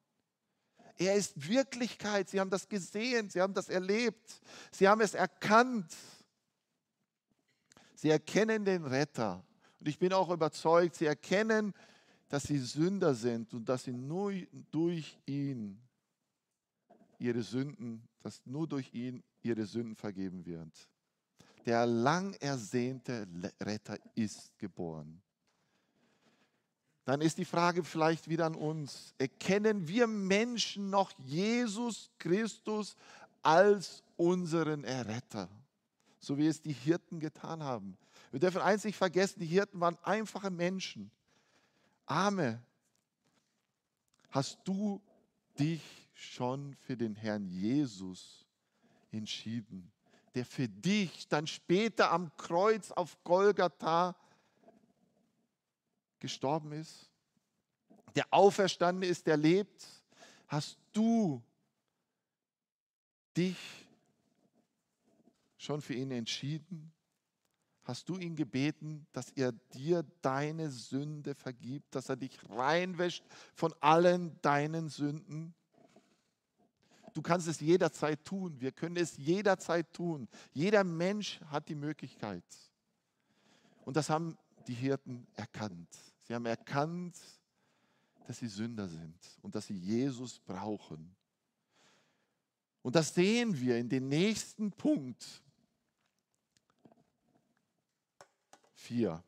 Er 0.97 1.15
ist 1.15 1.47
Wirklichkeit. 1.47 2.29
Sie 2.29 2.39
haben 2.39 2.49
das 2.49 2.67
gesehen, 2.67 3.29
sie 3.29 3.41
haben 3.41 3.53
das 3.53 3.69
erlebt, 3.69 4.41
sie 4.71 4.87
haben 4.87 5.01
es 5.01 5.13
erkannt. 5.13 5.91
Sie 7.95 8.09
erkennen 8.09 8.65
den 8.65 8.85
Retter. 8.85 9.43
Und 9.79 9.87
ich 9.87 9.97
bin 9.97 10.13
auch 10.13 10.29
überzeugt, 10.29 10.95
sie 10.95 11.05
erkennen, 11.05 11.73
dass 12.29 12.43
sie 12.43 12.57
Sünder 12.57 13.13
sind 13.13 13.53
und 13.53 13.67
dass 13.69 13.83
sie 13.83 13.93
nur 13.93 14.33
durch 14.71 15.17
ihn 15.25 15.81
ihre 17.19 17.41
Sünden, 17.41 18.07
dass 18.21 18.41
nur 18.45 18.67
durch 18.67 18.93
ihn 18.93 19.23
ihre 19.41 19.65
Sünden 19.65 19.95
vergeben 19.95 20.45
wird 20.45 20.89
der 21.65 21.85
lang 21.85 22.33
ersehnte 22.35 23.27
Retter 23.61 23.97
ist 24.15 24.57
geboren. 24.57 25.21
Dann 27.05 27.21
ist 27.21 27.37
die 27.37 27.45
Frage 27.45 27.83
vielleicht 27.83 28.29
wieder 28.29 28.45
an 28.45 28.55
uns. 28.55 29.13
Erkennen 29.17 29.87
wir 29.87 30.07
Menschen 30.07 30.89
noch 30.89 31.11
Jesus 31.19 32.09
Christus 32.17 32.95
als 33.41 34.03
unseren 34.15 34.83
Erretter? 34.83 35.49
So 36.19 36.37
wie 36.37 36.47
es 36.47 36.61
die 36.61 36.73
Hirten 36.73 37.19
getan 37.19 37.61
haben. 37.61 37.97
Wir 38.31 38.39
dürfen 38.39 38.61
eins 38.61 38.85
nicht 38.85 38.95
vergessen, 38.95 39.39
die 39.41 39.45
Hirten 39.45 39.79
waren 39.79 39.97
einfache 40.03 40.49
Menschen. 40.49 41.11
Arme. 42.05 42.61
Hast 44.29 44.59
du 44.63 45.01
dich 45.59 45.81
schon 46.13 46.75
für 46.87 46.95
den 46.95 47.15
Herrn 47.15 47.47
Jesus 47.49 48.45
entschieden? 49.11 49.91
der 50.35 50.45
für 50.45 50.67
dich 50.67 51.27
dann 51.27 51.47
später 51.47 52.11
am 52.11 52.35
Kreuz 52.37 52.91
auf 52.91 53.23
Golgatha 53.23 54.15
gestorben 56.23 56.71
ist, 56.71 57.11
der 58.15 58.25
auferstanden 58.31 59.07
ist, 59.07 59.27
der 59.27 59.35
lebt, 59.35 59.85
hast 60.47 60.77
du 60.93 61.43
dich 63.35 63.57
schon 65.57 65.81
für 65.81 65.93
ihn 65.93 66.11
entschieden? 66.11 66.93
Hast 67.83 68.07
du 68.07 68.17
ihn 68.17 68.37
gebeten, 68.37 69.05
dass 69.11 69.31
er 69.31 69.51
dir 69.51 70.05
deine 70.21 70.71
Sünde 70.71 71.35
vergibt, 71.35 71.93
dass 71.93 72.07
er 72.07 72.15
dich 72.15 72.39
reinwäscht 72.49 73.25
von 73.53 73.73
allen 73.81 74.39
deinen 74.41 74.87
Sünden? 74.87 75.53
Du 77.13 77.21
kannst 77.21 77.49
es 77.49 77.59
jederzeit 77.59 78.23
tun. 78.23 78.61
Wir 78.61 78.71
können 78.71 78.95
es 78.95 79.17
jederzeit 79.17 79.91
tun. 79.91 80.29
Jeder 80.53 80.85
Mensch 80.85 81.41
hat 81.47 81.67
die 81.67 81.75
Möglichkeit. 81.75 82.45
Und 83.83 83.97
das 83.97 84.09
haben 84.09 84.37
die 84.67 84.73
Hirten 84.73 85.27
erkannt. 85.33 85.89
Sie 86.23 86.33
haben 86.33 86.45
erkannt, 86.45 87.17
dass 88.27 88.39
sie 88.39 88.47
Sünder 88.47 88.87
sind 88.87 89.17
und 89.41 89.55
dass 89.55 89.67
sie 89.67 89.77
Jesus 89.77 90.39
brauchen. 90.39 91.15
Und 92.81 92.95
das 92.95 93.13
sehen 93.13 93.59
wir 93.59 93.77
in 93.77 93.89
den 93.89 94.07
nächsten 94.09 94.71
Punkt. 94.71 95.25
Vier. 98.73 99.23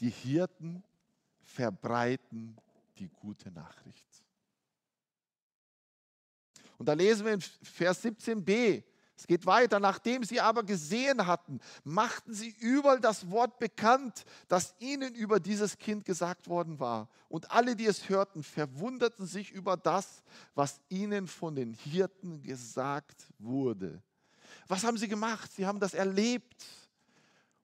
Die 0.00 0.10
Hirten 0.10 0.82
verbreiten 1.42 2.56
die 2.98 3.08
gute 3.08 3.50
Nachricht. 3.50 4.06
Und 6.78 6.86
da 6.86 6.92
lesen 6.92 7.24
wir 7.24 7.32
in 7.34 7.40
Vers 7.40 8.04
17b, 8.04 8.82
Es 9.16 9.26
geht 9.26 9.46
weiter. 9.46 9.80
Nachdem 9.80 10.24
sie 10.24 10.40
aber 10.40 10.62
gesehen 10.62 11.26
hatten, 11.26 11.60
machten 11.84 12.34
sie 12.34 12.54
überall 12.60 13.00
das 13.00 13.30
Wort 13.30 13.58
bekannt, 13.58 14.24
das 14.48 14.74
ihnen 14.78 15.14
über 15.14 15.40
dieses 15.40 15.78
Kind 15.78 16.04
gesagt 16.04 16.48
worden 16.48 16.78
war. 16.78 17.08
Und 17.28 17.50
alle, 17.50 17.74
die 17.74 17.86
es 17.86 18.08
hörten, 18.08 18.42
verwunderten 18.42 19.26
sich 19.26 19.50
über 19.50 19.76
das, 19.76 20.22
was 20.54 20.80
ihnen 20.88 21.26
von 21.26 21.54
den 21.54 21.72
Hirten 21.72 22.42
gesagt 22.42 23.26
wurde. 23.38 24.02
Was 24.68 24.84
haben 24.84 24.98
sie 24.98 25.08
gemacht? 25.08 25.50
Sie 25.52 25.66
haben 25.66 25.80
das 25.80 25.94
erlebt. 25.94 26.66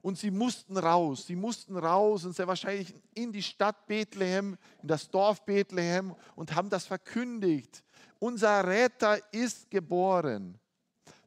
Und 0.00 0.18
sie 0.18 0.32
mussten 0.32 0.76
raus, 0.76 1.28
sie 1.28 1.36
mussten 1.36 1.76
raus 1.76 2.24
und 2.24 2.34
sehr 2.34 2.48
wahrscheinlich 2.48 2.92
in 3.14 3.30
die 3.30 3.42
Stadt 3.42 3.86
Bethlehem, 3.86 4.58
in 4.82 4.88
das 4.88 5.08
Dorf 5.08 5.44
Bethlehem 5.44 6.16
und 6.34 6.56
haben 6.56 6.68
das 6.68 6.86
verkündigt. 6.86 7.84
Unser 8.18 8.66
Retter 8.66 9.20
ist 9.32 9.70
geboren. 9.70 10.58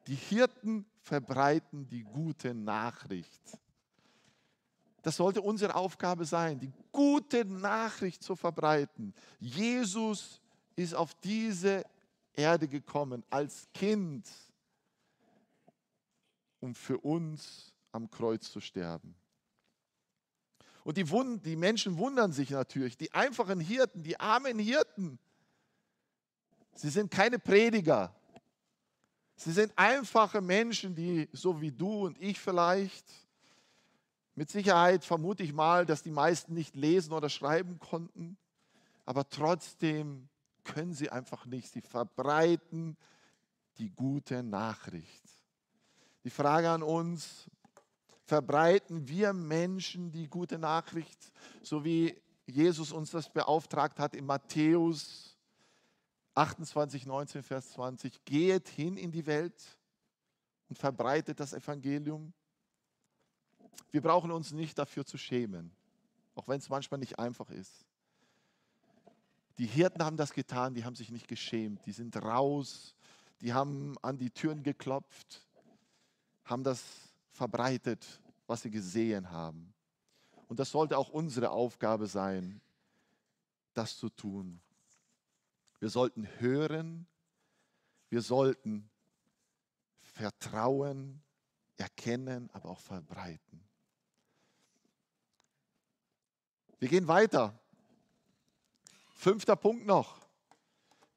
Die 0.08 0.16
Hirten 0.16 0.86
verbreiten 1.02 1.88
die 1.88 2.04
gute 2.04 2.54
Nachricht. 2.54 3.42
Das 5.02 5.18
sollte 5.18 5.42
unsere 5.42 5.76
Aufgabe 5.76 6.26
sein, 6.26 6.60
die 6.60 6.74
gute 6.92 7.46
Nachricht 7.46 8.24
zu 8.24 8.36
verbreiten. 8.36 9.14
Jesus 9.40 10.42
ist 10.76 10.96
auf 10.96 11.14
diese 11.16 11.86
Erde 12.34 12.68
gekommen 12.68 13.24
als 13.30 13.68
Kind, 13.74 14.28
um 16.60 16.74
für 16.74 16.98
uns 16.98 17.74
am 17.92 18.10
Kreuz 18.10 18.52
zu 18.52 18.60
sterben. 18.60 19.16
Und 20.84 20.98
die, 20.98 21.10
Wund 21.10 21.46
die 21.46 21.56
Menschen 21.56 21.98
wundern 21.98 22.32
sich 22.32 22.50
natürlich, 22.50 22.98
die 22.98 23.12
einfachen 23.14 23.60
Hirten, 23.60 24.04
die 24.04 24.20
armen 24.20 24.60
Hirten, 24.60 25.18
sie 26.76 26.90
sind 26.90 27.10
keine 27.10 27.40
Prediger, 27.40 28.16
Sie 29.36 29.51
sind 29.51 29.74
einfache 29.75 30.42
Menschen, 30.42 30.96
die 30.96 31.27
so 31.32 31.60
wie 31.62 31.72
du 31.72 32.06
und 32.06 32.22
ich 32.22 32.39
vielleicht, 32.39 33.06
mit 34.34 34.50
Sicherheit 34.50 35.06
vermute 35.06 35.44
ich 35.44 35.54
mal, 35.54 35.86
dass 35.86 36.04
die 36.04 36.12
meisten 36.12 36.54
nicht 36.54 36.75
lesen 36.75 37.13
oder 37.13 37.30
schreiben 37.30 37.80
konnten, 37.80 38.38
aber 39.06 39.27
trotzdem 39.30 40.27
können 40.63 40.94
sie 40.94 41.10
einfach 41.10 41.46
nicht. 41.46 41.72
Sie 41.72 41.82
verbreiten 41.82 42.98
die 43.77 43.92
gute 43.92 44.44
Nachricht. 44.44 45.24
Die 46.24 46.30
Frage 46.30 46.70
an 46.70 46.84
uns, 46.84 47.50
verbreiten 48.25 49.08
wir 49.08 49.32
Menschen 49.34 50.12
die 50.12 50.27
gute 50.27 50.58
Nachricht, 50.58 51.32
so 51.62 51.86
wie 51.86 52.20
Jesus 52.48 52.92
uns 52.92 53.12
das 53.12 53.32
beauftragt 53.32 54.00
hat 54.00 54.15
in 54.15 54.25
Matthäus 54.25 55.35
28, 56.36 57.06
19, 57.06 57.44
Vers 57.44 57.72
20, 57.72 58.24
geht 58.25 58.68
hin 58.68 58.98
in 58.98 59.12
die 59.12 59.25
Welt 59.25 59.63
und 60.70 60.77
verbreitet 60.77 61.39
das 61.39 61.54
Evangelium. 61.54 62.34
Wir 63.92 64.01
brauchen 64.01 64.32
uns 64.32 64.51
nicht 64.51 64.77
dafür 64.77 65.06
zu 65.06 65.18
schämen, 65.18 65.72
auch 66.36 66.48
wenn 66.48 66.60
es 66.60 66.70
manchmal 66.70 67.00
nicht 67.00 67.18
einfach 67.18 67.50
ist. 67.50 67.86
Die 69.58 69.65
Hirten 69.65 70.04
haben 70.04 70.18
das 70.18 70.34
getan, 70.34 70.74
die 70.74 70.84
haben 70.84 70.96
sich 70.96 71.10
nicht 71.10 71.30
geschämt, 71.30 71.86
die 71.86 71.94
sind 71.94 72.18
raus, 72.18 72.96
die 73.39 73.54
haben 73.54 73.96
an 74.01 74.18
die 74.18 74.30
Türen 74.30 74.63
geklopft, 74.63 75.48
haben 76.44 76.63
das 76.63 76.84
verbreitet, 77.32 78.20
was 78.48 78.62
sie 78.62 78.72
gesehen 78.72 79.32
haben. 79.32 79.74
Und 80.48 80.60
das 80.60 80.72
sollte 80.72 80.98
auch 80.98 81.10
unsere 81.10 81.51
Aufgabe 81.51 82.08
sein, 82.08 82.62
das 83.74 83.98
zu 83.98 84.10
tun. 84.10 84.60
Wir 85.86 85.92
sollten 85.92 86.27
hören, 86.39 87.06
wir 88.10 88.24
sollten 88.24 88.89
vertrauen, 90.00 91.22
erkennen, 91.77 92.50
aber 92.54 92.70
auch 92.70 92.80
verbreiten. 92.80 93.63
Wir 96.80 96.88
gehen 96.89 97.08
weiter. 97.08 97.54
Fünfter 99.13 99.56
Punkt 99.56 99.86
noch. 99.86 100.18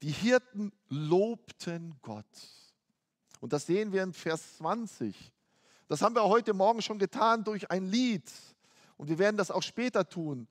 Die 0.02 0.10
Hirten 0.10 0.70
lobten 0.90 1.98
Gott. 2.02 2.26
Und 3.40 3.54
das 3.54 3.64
sehen 3.64 3.90
wir 3.90 4.02
in 4.02 4.12
Vers 4.12 4.58
20. 4.58 5.32
Das 5.87 6.02
haben 6.02 6.14
wir 6.14 6.25
heute 6.25 6.52
Morgen 6.52 6.82
schon 6.82 6.98
getan 6.98 7.42
durch 7.42 7.70
ein 7.70 7.87
Lied. 7.87 8.31
Und 8.98 9.09
wir 9.09 9.18
werden 9.18 9.38
das 9.38 9.50
auch 9.50 9.62
später 9.62 10.07
tun. 10.07 10.46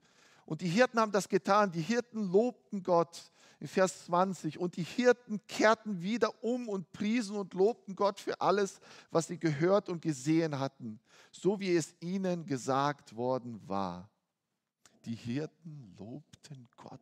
Und 0.47 0.61
die 0.61 0.69
Hirten 0.69 0.99
haben 0.99 1.11
das 1.11 1.29
getan. 1.29 1.71
Die 1.71 1.83
Hirten 1.83 2.31
lobten 2.31 2.81
Gott 2.81 3.31
in 3.59 3.67
Vers 3.67 4.05
20. 4.05 4.59
Und 4.59 4.75
die 4.75 4.83
Hirten 4.83 5.39
kehrten 5.47 6.01
wieder 6.01 6.43
um 6.43 6.69
und 6.69 6.91
priesen 6.91 7.35
und 7.35 7.53
lobten 7.53 7.95
Gott 7.95 8.19
für 8.19 8.39
alles, 8.39 8.79
was 9.11 9.27
sie 9.27 9.39
gehört 9.39 9.89
und 9.89 10.01
gesehen 10.01 10.59
hatten, 10.59 10.99
so 11.31 11.59
wie 11.59 11.75
es 11.75 11.95
ihnen 11.99 12.45
gesagt 12.45 13.15
worden 13.15 13.61
war. 13.67 14.09
Die 15.05 15.15
Hirten 15.15 15.95
lobten 15.97 16.67
Gott. 16.75 16.99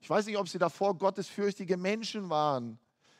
Ich 0.00 0.10
weiß 0.10 0.26
nicht, 0.26 0.36
ob 0.36 0.48
sie 0.48 0.58
davor 0.58 0.98
gottesfürchtige 0.98 1.76
Menschen 1.76 2.28
waren, 2.28 2.78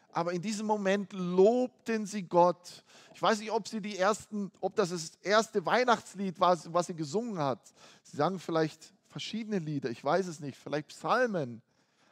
aber 0.08 0.32
in 0.32 0.42
diesem 0.42 0.66
Moment 0.66 1.12
lobten 1.12 2.06
sie 2.06 2.22
Gott. 2.22 2.84
Ich 3.14 3.22
weiß 3.22 3.38
nicht, 3.38 3.50
ob 3.50 3.68
sie 3.68 3.80
die 3.80 3.96
ersten, 3.96 4.50
ob 4.60 4.74
das 4.76 4.90
das 4.90 5.12
erste 5.22 5.64
Weihnachtslied 5.64 6.38
war, 6.40 6.58
was 6.66 6.86
sie 6.86 6.94
gesungen 6.94 7.38
hat. 7.38 7.72
Sie 8.02 8.16
sangen 8.16 8.38
vielleicht 8.38 8.92
verschiedene 9.12 9.58
Lieder, 9.58 9.90
ich 9.90 10.02
weiß 10.02 10.26
es 10.26 10.40
nicht, 10.40 10.56
vielleicht 10.56 10.88
Psalmen, 10.88 11.62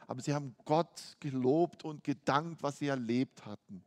aber 0.06 0.20
sie 0.20 0.34
haben 0.34 0.54
Gott 0.64 1.16
gelobt 1.20 1.84
und 1.84 2.04
gedankt, 2.04 2.62
was 2.62 2.78
sie 2.78 2.88
erlebt 2.88 3.44
hatten. 3.44 3.82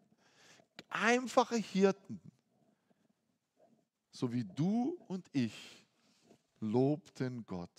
Einfache 0.90 1.56
Hirten, 1.56 2.20
so 4.12 4.32
wie 4.34 4.44
du 4.44 4.98
und 5.08 5.28
ich, 5.32 5.86
lobten 6.60 7.46
Gott. 7.46 7.70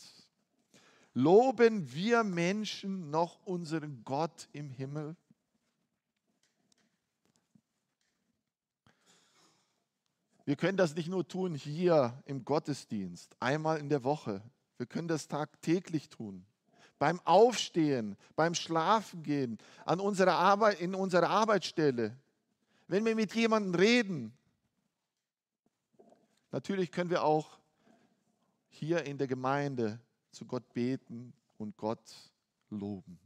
Loben 1.15 1.93
wir 1.93 2.25
Menschen 2.25 3.11
noch 3.11 3.39
unseren 3.45 4.03
Gott 4.05 4.49
im 4.53 4.71
Himmel? 4.71 5.17
Wir 10.45 10.57
können 10.57 10.77
das 10.77 10.95
nicht 10.95 11.09
nur 11.09 11.27
tun 11.27 11.55
hier 11.55 12.23
im 12.27 12.45
Gottesdienst, 12.45 13.35
einmal 13.41 13.79
in 13.79 13.89
der 13.89 14.05
Woche. 14.05 14.43
Wir 14.77 14.87
können 14.87 15.09
das 15.09 15.29
tagtäglich 15.29 16.09
tun. 16.09 16.45
Beim 16.99 17.21
Aufstehen, 17.25 18.17
beim 18.37 18.55
Schlafengehen, 18.55 19.59
an 19.85 20.01
unserer 20.01 20.35
Arbeit, 20.35 20.81
in 20.81 20.95
unserer 20.95 21.29
Arbeitsstelle. 21.29 22.17
Wenn 22.89 23.05
wir 23.05 23.15
mit 23.15 23.35
jemandem 23.35 23.75
reden. 23.75 24.37
Natürlich 26.51 26.93
können 26.93 27.11
wir 27.11 27.25
auch 27.25 27.59
hier 28.69 29.05
in 29.05 29.19
der 29.19 29.27
Gemeinde 29.27 30.01
zu 30.31 30.45
Gott 30.45 30.73
beten 30.73 31.33
und 31.59 31.77
Gott 31.77 32.33
loben. 32.71 33.19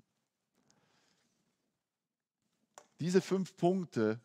Diese 3.01 3.21
fünf 3.21 3.57
Punkte, 3.57 4.21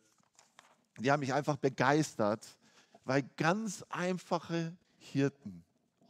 die 1.00 1.12
haben 1.12 1.20
mich 1.20 1.34
einfach 1.34 1.58
begeistert, 1.58 2.58
weil 3.06 3.24
ganz 3.38 3.84
einfache 3.90 4.76
Hirten 4.98 5.64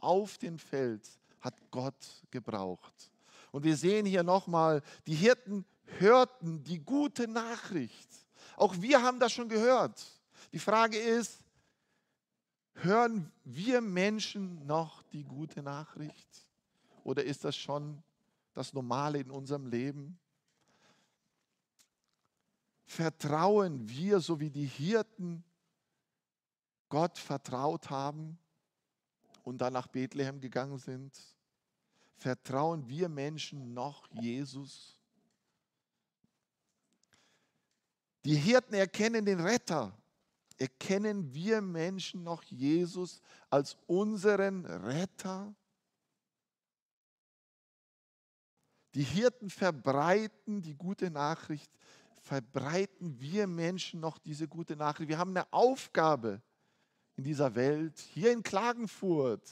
auf 0.04 0.38
dem 0.38 0.58
Feld 0.58 1.08
hat 1.40 1.54
Gott 1.70 2.22
gebraucht. 2.30 3.10
Und 3.50 3.64
wir 3.64 3.76
sehen 3.76 4.06
hier 4.06 4.22
nochmal, 4.22 4.82
die 5.06 5.14
Hirten 5.14 5.64
hörten 5.98 6.62
die 6.64 6.80
gute 6.80 7.28
Nachricht. 7.28 8.08
Auch 8.56 8.74
wir 8.80 9.02
haben 9.02 9.20
das 9.20 9.32
schon 9.32 9.48
gehört. 9.48 10.04
Die 10.52 10.58
Frage 10.58 10.98
ist, 10.98 11.44
hören 12.74 13.32
wir 13.44 13.80
Menschen 13.80 14.64
noch 14.66 15.02
die 15.04 15.24
gute 15.24 15.62
Nachricht? 15.62 16.28
Oder 17.02 17.24
ist 17.24 17.44
das 17.44 17.56
schon 17.56 18.02
das 18.52 18.72
Normale 18.72 19.20
in 19.20 19.30
unserem 19.30 19.66
Leben? 19.66 20.18
Vertrauen 22.86 23.88
wir, 23.88 24.20
so 24.20 24.40
wie 24.40 24.50
die 24.50 24.66
Hirten 24.66 25.44
Gott 26.88 27.18
vertraut 27.18 27.90
haben? 27.90 28.38
Und 29.44 29.58
dann 29.58 29.74
nach 29.74 29.86
Bethlehem 29.86 30.40
gegangen 30.40 30.78
sind? 30.78 31.16
Vertrauen 32.16 32.88
wir 32.88 33.08
Menschen 33.08 33.74
noch 33.74 34.08
Jesus? 34.10 34.98
Die 38.24 38.36
Hirten 38.36 38.74
erkennen 38.74 39.24
den 39.24 39.40
Retter. 39.40 39.96
Erkennen 40.56 41.34
wir 41.34 41.60
Menschen 41.60 42.22
noch 42.22 42.42
Jesus 42.44 43.20
als 43.50 43.76
unseren 43.86 44.64
Retter? 44.64 45.54
Die 48.94 49.02
Hirten 49.02 49.50
verbreiten 49.50 50.62
die 50.62 50.74
gute 50.74 51.10
Nachricht. 51.10 51.70
Verbreiten 52.20 53.20
wir 53.20 53.46
Menschen 53.46 54.00
noch 54.00 54.18
diese 54.18 54.48
gute 54.48 54.76
Nachricht? 54.76 55.08
Wir 55.08 55.18
haben 55.18 55.36
eine 55.36 55.52
Aufgabe 55.52 56.40
in 57.16 57.24
dieser 57.24 57.54
Welt, 57.54 57.98
hier 57.98 58.32
in 58.32 58.42
Klagenfurt 58.42 59.48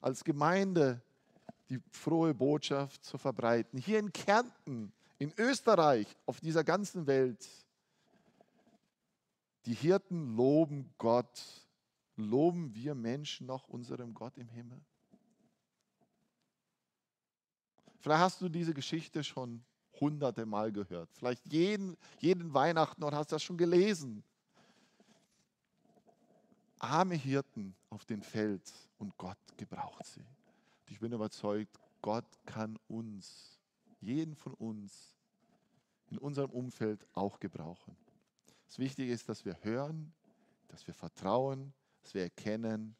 als 0.00 0.24
Gemeinde 0.24 1.00
die 1.68 1.80
frohe 1.90 2.34
Botschaft 2.34 3.04
zu 3.04 3.18
verbreiten, 3.18 3.78
hier 3.78 3.98
in 3.98 4.12
Kärnten, 4.12 4.92
in 5.18 5.32
Österreich, 5.38 6.06
auf 6.26 6.40
dieser 6.40 6.64
ganzen 6.64 7.06
Welt. 7.06 7.48
Die 9.66 9.74
Hirten 9.74 10.36
loben 10.36 10.92
Gott. 10.98 11.42
Loben 12.16 12.74
wir 12.74 12.94
Menschen 12.94 13.46
noch 13.46 13.68
unserem 13.68 14.12
Gott 14.12 14.36
im 14.36 14.48
Himmel? 14.48 14.78
Vielleicht 18.00 18.20
hast 18.20 18.40
du 18.42 18.48
diese 18.48 18.74
Geschichte 18.74 19.24
schon 19.24 19.64
hunderte 19.98 20.44
Mal 20.44 20.72
gehört. 20.72 21.08
Vielleicht 21.12 21.46
jeden, 21.50 21.96
jeden 22.18 22.52
Weihnachten 22.52 23.02
und 23.02 23.14
hast 23.14 23.32
das 23.32 23.42
schon 23.42 23.56
gelesen. 23.56 24.22
Arme 26.82 27.14
Hirten 27.14 27.76
auf 27.90 28.04
dem 28.04 28.22
Feld 28.22 28.72
und 28.98 29.16
Gott 29.16 29.38
gebraucht 29.56 30.04
sie. 30.04 30.20
Und 30.20 30.90
ich 30.90 30.98
bin 30.98 31.12
überzeugt, 31.12 31.78
Gott 32.00 32.26
kann 32.44 32.76
uns, 32.88 33.60
jeden 34.00 34.34
von 34.34 34.52
uns, 34.54 35.14
in 36.10 36.18
unserem 36.18 36.50
Umfeld 36.50 37.06
auch 37.14 37.38
gebrauchen. 37.38 37.96
Das 38.66 38.78
Wichtige 38.78 39.12
ist, 39.12 39.28
dass 39.28 39.44
wir 39.44 39.56
hören, 39.62 40.12
dass 40.68 40.86
wir 40.86 40.94
vertrauen, 40.94 41.72
dass 42.02 42.14
wir 42.14 42.22
erkennen, 42.22 42.96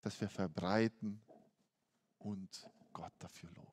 dass 0.00 0.20
wir 0.20 0.28
verbreiten 0.28 1.20
und 2.18 2.70
Gott 2.92 3.12
dafür 3.18 3.50
loben. 3.50 3.72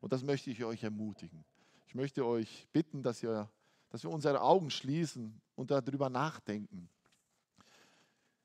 Und 0.00 0.12
das 0.12 0.22
möchte 0.22 0.50
ich 0.50 0.64
euch 0.64 0.82
ermutigen. 0.82 1.44
Ich 1.86 1.94
möchte 1.94 2.24
euch 2.24 2.66
bitten, 2.72 3.02
dass, 3.02 3.22
ihr, 3.22 3.50
dass 3.90 4.02
wir 4.04 4.10
unsere 4.10 4.40
Augen 4.40 4.70
schließen 4.70 5.40
und 5.54 5.70
darüber 5.70 6.08
nachdenken. 6.08 6.88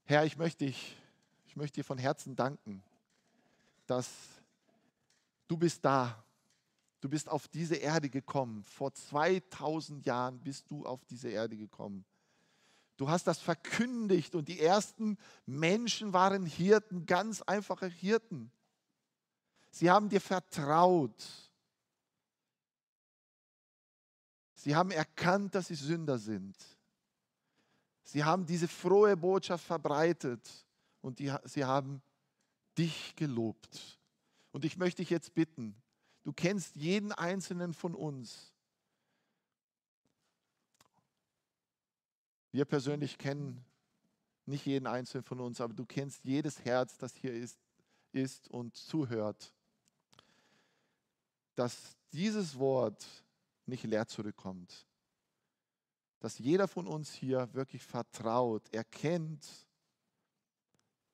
Herr, 0.06 0.26
ich 0.26 0.38
möchte, 0.38 0.66
dich, 0.66 0.98
ich 1.48 1.56
möchte 1.56 1.76
dir 1.76 1.86
von 1.86 1.98
Herzen 1.98 2.36
danken, 2.36 2.84
dass 3.86 4.10
du 5.48 5.58
bist 5.58 5.84
da. 5.86 6.24
Du 7.00 7.10
bist 7.10 7.30
auf 7.30 7.48
diese 7.48 7.76
Erde 7.76 8.10
gekommen. 8.10 8.64
Vor 8.64 8.94
2000 8.94 10.06
Jahren 10.06 10.40
bist 10.40 10.70
du 10.70 10.86
auf 10.86 11.04
diese 11.06 11.30
Erde 11.30 11.58
gekommen. 11.58 12.06
Du 12.98 13.10
hast 13.10 13.28
das 13.28 13.40
verkündigt 13.40 14.36
und 14.36 14.48
die 14.48 14.60
ersten 14.60 15.18
Menschen 15.46 16.14
waren 16.14 16.46
Hirten, 16.46 17.06
ganz 17.06 17.42
einfache 17.42 17.88
Hirten. 17.88 18.52
Sie 19.72 19.90
haben 19.90 20.10
dir 20.10 20.22
vertraut. 20.22 21.24
Sie 24.54 24.76
haben 24.76 24.92
erkannt, 24.92 25.56
dass 25.56 25.68
sie 25.68 25.76
Sünder 25.76 26.18
sind. 26.20 26.56
Sie 28.04 28.24
haben 28.24 28.46
diese 28.46 28.68
frohe 28.68 29.16
Botschaft 29.16 29.66
verbreitet 29.66 30.50
und 31.02 31.20
die, 31.20 31.34
sie 31.46 31.66
haben 31.66 32.02
dich 32.78 33.16
gelobt. 33.16 34.00
Und 34.52 34.66
ich 34.66 34.78
möchte 34.78 35.02
dich 35.02 35.10
jetzt 35.10 35.34
bitten, 35.34 35.76
du 36.24 36.34
kennst 36.34 36.76
jeden 36.76 37.12
einzelnen 37.12 37.74
von 37.74 37.96
uns. 37.96 38.52
Wir 42.52 42.66
persönlich 42.66 43.18
kennen 43.18 43.64
nicht 44.46 44.66
jeden 44.66 44.86
einzelnen 44.86 45.24
von 45.24 45.40
uns, 45.40 45.62
aber 45.62 45.74
du 45.74 45.86
kennst 45.86 46.24
jedes 46.26 46.64
Herz, 46.66 46.98
das 46.98 47.16
hier 47.16 47.34
ist, 47.34 47.58
ist 48.12 48.48
und 48.50 48.76
zuhört 48.76 49.54
dass 51.56 51.96
dieses 52.12 52.58
Wort 52.58 53.06
nicht 53.66 53.84
leer 53.84 54.08
zurückkommt. 54.08 54.86
Dass 56.24 56.38
jeder 56.38 56.70
von 56.70 56.88
uns 56.88 57.12
hier 57.12 57.54
wirklich 57.54 57.84
vertraut, 57.84 58.74
erkennt, 58.74 59.46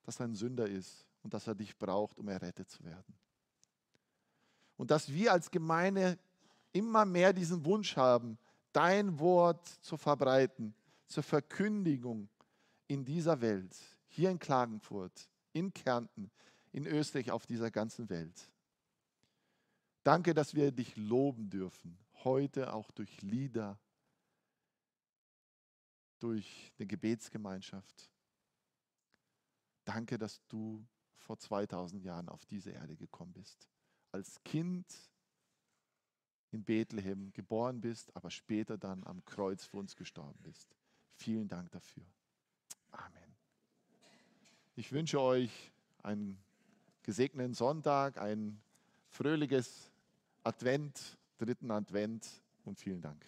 dass 0.04 0.19
er 0.19 0.26
ein 0.26 0.36
Sünder 0.36 0.69
ist 0.69 1.08
und 1.24 1.34
dass 1.34 1.48
er 1.48 1.56
dich 1.56 1.76
braucht, 1.76 2.19
um 2.19 2.28
errettet 2.28 2.69
zu 2.69 2.84
werden. 2.84 3.15
Und 4.78 4.91
dass 4.91 5.12
wir 5.12 5.32
als 5.32 5.50
Gemeinde 5.50 6.19
immer 6.74 7.06
mehr 7.06 7.34
diesen 7.34 7.65
Wunsch 7.65 7.98
haben, 7.98 8.38
dein 8.72 9.17
Wort 9.17 9.67
zu 9.82 9.98
verbreiten, 9.98 10.76
zur 11.08 11.24
Verkündigung 11.24 12.30
in 12.86 13.04
dieser 13.04 13.41
Welt, 13.41 13.76
hier 14.10 14.30
in 14.30 14.38
Klagenfurt, 14.38 15.28
in 15.54 15.74
Kärnten, 15.74 16.30
in 16.72 16.86
Österreich, 16.86 17.32
auf 17.32 17.48
dieser 17.48 17.72
ganzen 17.72 18.12
Welt. 18.12 18.48
Danke, 20.04 20.36
dass 20.36 20.54
wir 20.54 20.72
dich 20.72 20.95
loben 20.98 21.50
dürfen, 21.50 21.98
heute 22.24 22.72
auch 22.74 22.91
durch 22.91 23.24
Lieder, 23.24 23.80
durch 26.19 26.71
die 26.77 26.88
Gebetsgemeinschaft. 26.88 28.12
Danke, 29.86 30.17
dass 30.17 30.45
du 30.47 30.86
vor 31.17 31.38
2000 31.38 32.03
Jahren 32.03 32.29
auf 32.29 32.45
diese 32.45 32.71
Erde 32.71 32.95
gekommen 32.95 33.34
bist, 33.34 33.67
als 34.12 34.41
Kind 34.43 34.86
in 36.51 36.63
Bethlehem 36.63 37.32
geboren 37.32 37.82
bist, 37.82 38.15
aber 38.15 38.32
später 38.32 38.77
dann 38.77 39.03
am 39.05 39.23
Kreuz 39.25 39.65
für 39.65 39.77
uns 39.77 39.95
gestorben 39.95 40.39
bist. 40.43 40.75
Vielen 41.15 41.47
Dank 41.47 41.71
dafür. 41.71 42.05
Amen. 42.91 43.36
Ich 44.75 44.91
wünsche 44.91 45.19
euch 45.19 45.71
einen 46.01 46.41
gesegneten 47.03 47.53
Sonntag, 47.53 48.17
ein 48.17 48.62
fröhliches 49.10 49.91
Advent, 50.43 51.17
dritten 51.38 51.71
Advent 51.71 52.41
und 52.63 52.79
vielen 52.79 53.01
Dank. 53.01 53.25